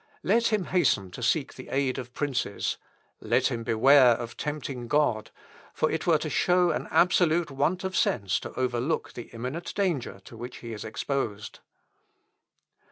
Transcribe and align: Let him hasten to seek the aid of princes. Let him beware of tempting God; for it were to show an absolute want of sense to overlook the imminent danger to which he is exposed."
Let 0.23 0.47
him 0.47 0.63
hasten 0.63 1.11
to 1.11 1.21
seek 1.21 1.53
the 1.53 1.69
aid 1.69 1.99
of 1.99 2.15
princes. 2.15 2.79
Let 3.19 3.51
him 3.51 3.63
beware 3.63 4.13
of 4.15 4.35
tempting 4.35 4.87
God; 4.87 5.29
for 5.75 5.91
it 5.91 6.07
were 6.07 6.17
to 6.17 6.27
show 6.31 6.71
an 6.71 6.87
absolute 6.89 7.51
want 7.51 7.83
of 7.83 7.95
sense 7.95 8.39
to 8.39 8.51
overlook 8.55 9.13
the 9.13 9.29
imminent 9.31 9.75
danger 9.75 10.19
to 10.25 10.35
which 10.35 10.57
he 10.57 10.73
is 10.73 10.83
exposed." 10.83 11.59